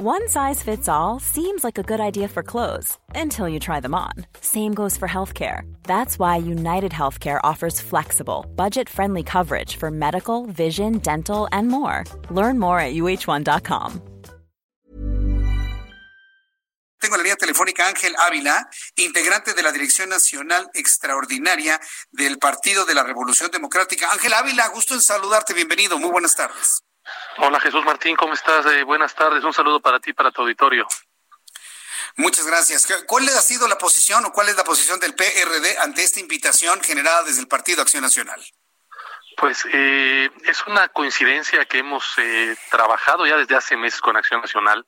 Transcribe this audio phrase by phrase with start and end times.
[0.00, 3.96] One size fits all seems like a good idea for clothes until you try them
[3.96, 4.12] on.
[4.40, 5.62] Same goes for healthcare.
[5.82, 12.04] That's why United Healthcare offers flexible, budget friendly coverage for medical, vision, dental, and more.
[12.30, 14.00] Learn more at uh1.com.
[17.00, 21.80] Tengo la línea telefónica Ángel Ávila, integrante de la Dirección Nacional Extraordinaria
[22.12, 24.12] del Partido de la Revolución Democrática.
[24.12, 25.54] Ángel Ávila, gusto en saludarte.
[25.54, 25.98] Bienvenido.
[25.98, 26.84] Muy buenas tardes.
[27.38, 28.66] Hola Jesús Martín, ¿cómo estás?
[28.66, 30.86] Eh, buenas tardes, un saludo para ti, para tu auditorio.
[32.16, 32.86] Muchas gracias.
[33.06, 36.82] ¿Cuál ha sido la posición o cuál es la posición del PRD ante esta invitación
[36.82, 38.44] generada desde el Partido Acción Nacional?
[39.36, 44.40] Pues eh, es una coincidencia que hemos eh, trabajado ya desde hace meses con Acción
[44.40, 44.84] Nacional.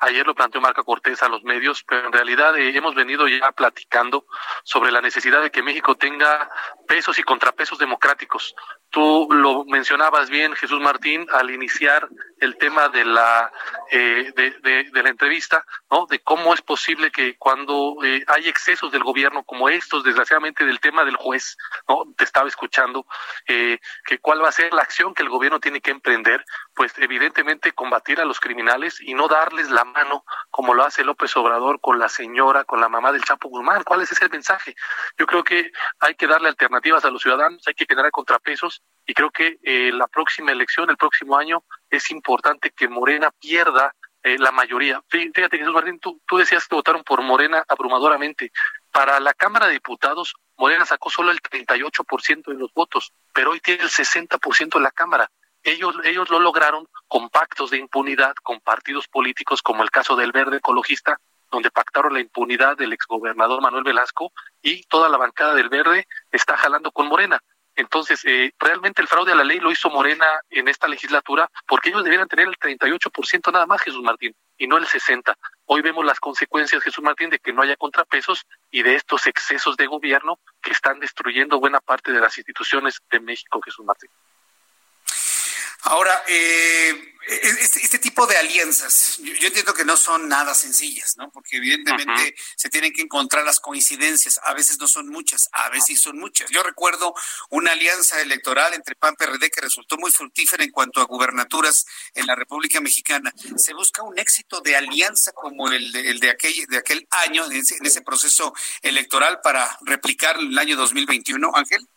[0.00, 3.50] Ayer lo planteó Marca Cortés a los medios, pero en realidad eh, hemos venido ya
[3.50, 4.26] platicando
[4.62, 6.48] sobre la necesidad de que México tenga
[6.86, 8.54] pesos y contrapesos democráticos.
[8.90, 12.08] Tú lo mencionabas bien, Jesús Martín, al iniciar
[12.40, 13.52] el tema de la
[13.90, 16.06] eh, de, la entrevista, ¿no?
[16.06, 20.80] De cómo es posible que cuando eh, hay excesos del gobierno como estos, desgraciadamente del
[20.80, 21.56] tema del juez,
[21.88, 22.04] ¿no?
[22.16, 23.04] Te estaba escuchando,
[23.46, 26.44] que cuál va a ser la acción que el gobierno tiene que emprender,
[26.78, 31.36] pues evidentemente combatir a los criminales y no darles la mano como lo hace López
[31.36, 33.82] Obrador con la señora, con la mamá del Chapo Guzmán.
[33.82, 34.76] ¿Cuál es ese mensaje?
[35.18, 39.12] Yo creo que hay que darle alternativas a los ciudadanos, hay que generar contrapesos y
[39.12, 44.38] creo que eh, la próxima elección, el próximo año, es importante que Morena pierda eh,
[44.38, 45.02] la mayoría.
[45.08, 48.52] Fíjate, Jesús Martín, tú, tú decías que votaron por Morena abrumadoramente.
[48.92, 53.58] Para la Cámara de Diputados, Morena sacó solo el 38% de los votos, pero hoy
[53.58, 55.28] tiene el 60% en la Cámara.
[55.62, 60.32] Ellos, ellos lo lograron con pactos de impunidad con partidos políticos como el caso del
[60.32, 61.18] Verde Ecologista,
[61.50, 66.56] donde pactaron la impunidad del exgobernador Manuel Velasco y toda la bancada del Verde está
[66.56, 67.40] jalando con Morena.
[67.78, 71.90] Entonces, eh, realmente el fraude a la ley lo hizo Morena en esta legislatura porque
[71.90, 75.36] ellos debieran tener el 38% nada más, Jesús Martín, y no el 60%.
[75.64, 79.76] Hoy vemos las consecuencias, Jesús Martín, de que no haya contrapesos y de estos excesos
[79.76, 84.10] de gobierno que están destruyendo buena parte de las instituciones de México, Jesús Martín.
[85.88, 91.30] Ahora, eh, este, este, tipo de alianzas, yo, entiendo que no son nada sencillas, ¿no?
[91.30, 94.38] Porque evidentemente se tienen que encontrar las coincidencias.
[94.44, 96.50] A veces no son muchas, a veces son muchas.
[96.50, 97.14] Yo recuerdo
[97.48, 102.26] una alianza electoral entre PAN PRD que resultó muy fructífera en cuanto a gubernaturas en
[102.26, 103.32] la República Mexicana.
[103.56, 107.46] Se busca un éxito de alianza como el de, el de aquel de aquel año
[107.46, 111.88] en ese, en ese proceso electoral para replicar el año 2021, Ángel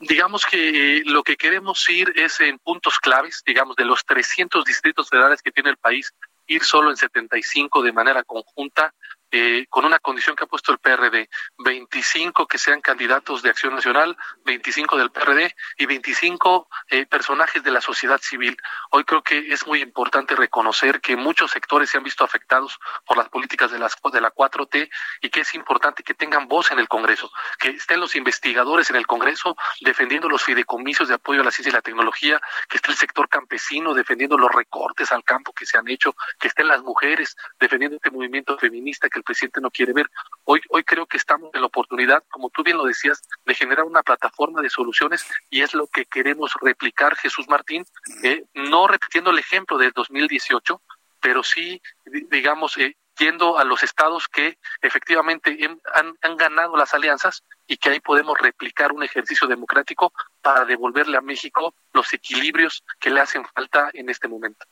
[0.00, 4.64] digamos que eh, lo que queremos ir es en puntos claves, digamos, de los 300
[4.64, 6.12] distritos federales que tiene el país,
[6.46, 8.94] ir solo en 75 de manera conjunta
[9.30, 11.28] eh, con una condición que ha puesto el PRD,
[11.58, 17.70] 25 que sean candidatos de Acción Nacional, 25 del PRD y 25 eh, personajes de
[17.70, 18.56] la sociedad civil.
[18.90, 23.16] Hoy creo que es muy importante reconocer que muchos sectores se han visto afectados por
[23.16, 24.88] las políticas de, las, de la 4T
[25.22, 28.96] y que es importante que tengan voz en el Congreso, que estén los investigadores en
[28.96, 32.90] el Congreso defendiendo los fideicomisos de apoyo a la ciencia y la tecnología, que esté
[32.90, 36.82] el sector campesino defendiendo los recortes al campo que se han hecho, que estén las
[36.82, 40.10] mujeres defendiendo este movimiento feminista el presidente no quiere ver.
[40.44, 43.84] Hoy, hoy creo que estamos en la oportunidad, como tú bien lo decías, de generar
[43.84, 47.84] una plataforma de soluciones y es lo que queremos replicar, Jesús Martín,
[48.22, 50.80] eh, no repitiendo el ejemplo del 2018,
[51.20, 55.58] pero sí, digamos, eh, yendo a los estados que efectivamente
[55.94, 60.12] han, han, ganado las alianzas y que ahí podemos replicar un ejercicio democrático
[60.42, 64.66] para devolverle a México los equilibrios que le hacen falta en este momento.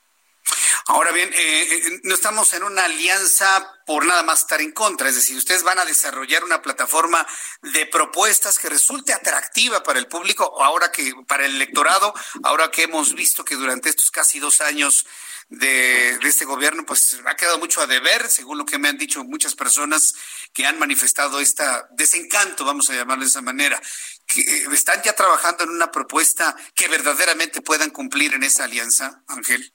[0.87, 5.09] Ahora bien, eh, eh, no estamos en una alianza por nada más estar en contra,
[5.09, 7.27] es decir, ustedes van a desarrollar una plataforma
[7.63, 12.13] de propuestas que resulte atractiva para el público, ahora que para el electorado,
[12.43, 15.07] ahora que hemos visto que durante estos casi dos años
[15.49, 19.25] de, este gobierno, pues ha quedado mucho a deber, según lo que me han dicho
[19.25, 20.15] muchas personas
[20.53, 23.81] que han manifestado este desencanto, vamos a llamarlo de esa manera,
[24.27, 29.23] que eh, están ya trabajando en una propuesta que verdaderamente puedan cumplir en esa alianza,
[29.29, 29.73] Ángel.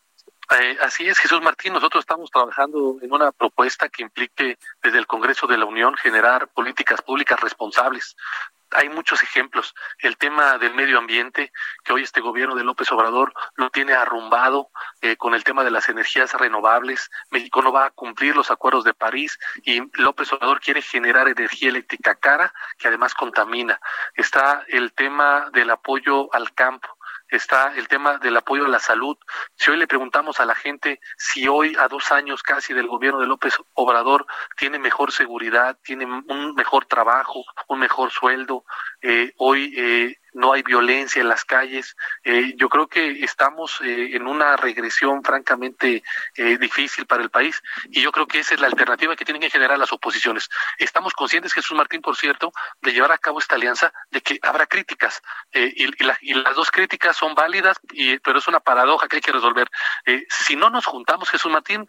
[0.51, 1.73] Eh, así es, Jesús Martín.
[1.73, 6.47] Nosotros estamos trabajando en una propuesta que implique desde el Congreso de la Unión generar
[6.47, 8.15] políticas públicas responsables.
[8.71, 9.75] Hay muchos ejemplos.
[9.99, 11.51] El tema del medio ambiente,
[11.83, 14.69] que hoy este gobierno de López Obrador lo tiene arrumbado
[15.01, 17.09] eh, con el tema de las energías renovables.
[17.29, 21.69] México no va a cumplir los acuerdos de París y López Obrador quiere generar energía
[21.69, 23.79] eléctrica cara que además contamina.
[24.15, 26.98] Está el tema del apoyo al campo
[27.29, 29.17] está el tema del apoyo a la salud.
[29.55, 33.19] Si hoy le preguntamos a la gente si hoy, a dos años casi del gobierno
[33.19, 34.25] de López Obrador,
[34.57, 38.65] tiene mejor seguridad, tiene un mejor trabajo, un mejor sueldo,
[39.01, 41.95] eh, hoy eh, no hay violencia en las calles.
[42.23, 46.03] Eh, yo creo que estamos eh, en una regresión francamente
[46.35, 49.41] eh, difícil para el país y yo creo que esa es la alternativa que tienen
[49.41, 50.49] que generar las oposiciones.
[50.77, 54.65] Estamos conscientes, Jesús Martín, por cierto, de llevar a cabo esta alianza, de que habrá
[54.67, 55.21] críticas
[55.53, 57.79] y, y, las dos críticas son válidas,
[58.23, 59.69] pero es una paradoja que hay que resolver.
[60.29, 61.85] si no nos juntamos, Jesús Martín,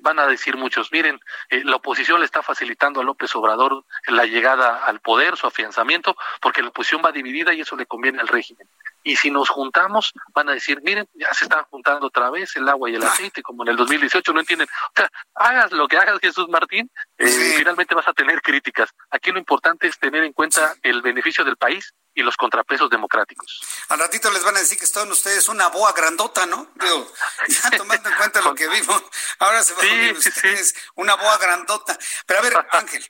[0.00, 4.84] van a decir muchos, miren, la oposición le está facilitando a López Obrador la llegada
[4.84, 8.66] al poder, su afianzamiento, porque la oposición va dividida y eso le conviene al régimen.
[9.04, 12.66] Y si nos juntamos, van a decir, miren, ya se están juntando otra vez el
[12.68, 14.66] agua y el aceite, como en el 2018, no entienden.
[14.68, 18.88] O sea, hagas lo que hagas, Jesús Martín, eh, finalmente vas a tener críticas.
[19.10, 23.60] Aquí lo importante es tener en cuenta el beneficio del país y los contrapesos democráticos.
[23.88, 26.68] Al ratito les van a decir que son ustedes una boa grandota, ¿no?
[26.74, 27.10] Digo,
[27.48, 29.02] ya tomando en cuenta lo que vimos,
[29.38, 31.98] ahora se van a ustedes una boa grandota.
[32.26, 33.04] Pero a ver, Ángel,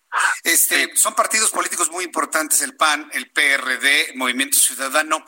[0.44, 5.24] este, son partidos políticos muy importantes, el PAN, el PRD, Movimiento Ciudadano.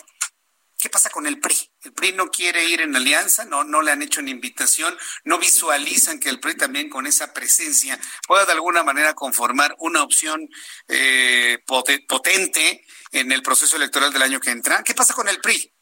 [0.79, 1.57] ¿Qué pasa con el PRI?
[1.83, 5.37] El PRI no quiere ir en alianza, no, no le han hecho una invitación, no
[5.37, 7.99] visualizan que el PRI también con esa presencia
[8.29, 10.49] pueda de alguna manera conformar una opción
[10.87, 14.85] eh, potente en el proceso electoral del año que entra.
[14.85, 15.73] ¿Qué pasa con el PRI?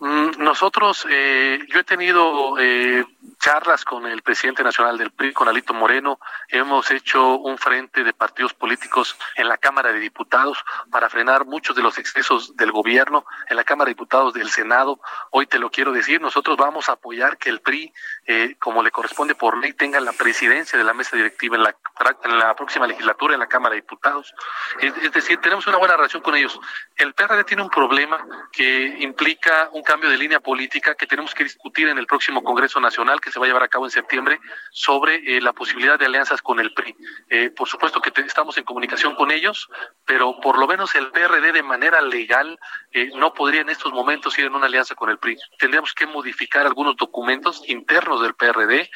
[0.00, 3.06] Mm, nosotros, eh, yo he tenido eh,
[3.44, 6.18] charlas con el presidente nacional del PRI, con Alito Moreno.
[6.48, 10.56] Hemos hecho un frente de partidos políticos en la Cámara de Diputados
[10.90, 14.98] para frenar muchos de los excesos del gobierno, en la Cámara de Diputados del Senado.
[15.30, 17.92] Hoy te lo quiero decir, nosotros vamos a apoyar que el PRI,
[18.24, 22.54] eh, como le corresponde por ley, tenga la presidencia de la mesa directiva en la,
[22.56, 24.34] próxima legislatura en la Cámara de Diputados.
[24.80, 26.58] Es, decir, tenemos una buena relación con ellos.
[26.96, 31.44] El PRD tiene un problema que implica un cambio de línea política que tenemos que
[31.44, 34.38] discutir en el próximo Congreso Nacional, que se va a llevar a cabo en septiembre
[34.70, 36.94] sobre eh, la posibilidad de alianzas con el PRI.
[37.28, 39.68] Eh, por supuesto que estamos en comunicación con ellos,
[40.04, 42.56] pero por lo menos el PRD de manera legal
[42.92, 45.36] eh, no podría en estos momentos ir en una alianza con el PRI.
[45.58, 48.88] Tendríamos que modificar algunos documentos internos del PRD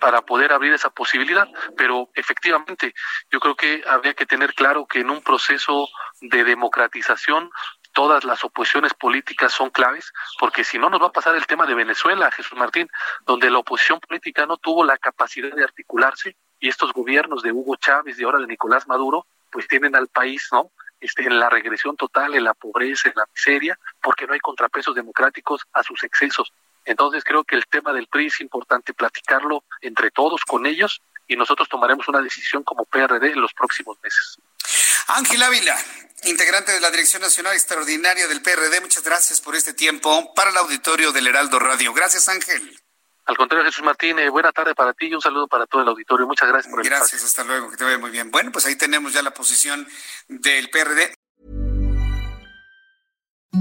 [0.00, 2.94] para poder abrir esa posibilidad, pero efectivamente
[3.30, 5.88] yo creo que habría que tener claro que en un proceso
[6.20, 7.48] de democratización
[7.92, 11.66] todas las oposiciones políticas son claves, porque si no nos va a pasar el tema
[11.66, 12.88] de Venezuela, Jesús Martín,
[13.26, 17.76] donde la oposición política no tuvo la capacidad de articularse y estos gobiernos de Hugo
[17.76, 20.70] Chávez y ahora de Nicolás Maduro, pues tienen al país, ¿no?
[21.00, 24.94] Este, en la regresión total, en la pobreza, en la miseria, porque no hay contrapesos
[24.94, 26.52] democráticos a sus excesos.
[26.84, 31.36] Entonces creo que el tema del PRI es importante platicarlo entre todos con ellos y
[31.36, 34.38] nosotros tomaremos una decisión como PRD en los próximos meses.
[35.08, 35.76] Ángel Ávila,
[36.24, 40.56] integrante de la Dirección Nacional Extraordinaria del PRD, muchas gracias por este tiempo para el
[40.56, 41.92] auditorio del Heraldo Radio.
[41.92, 42.78] Gracias, Ángel.
[43.24, 45.88] Al contrario, Jesús Martín, eh, buena tarde para ti y un saludo para todo el
[45.88, 46.26] auditorio.
[46.26, 48.30] Muchas gracias por el Gracias, hasta luego, que te vaya muy bien.
[48.30, 49.86] Bueno, pues ahí tenemos ya la posición
[50.28, 51.14] del PRD.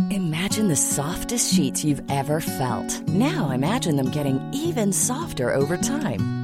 [0.10, 3.08] Imagine the softest sheets you've ever felt.
[3.08, 6.41] Now imagine them getting even softer over time.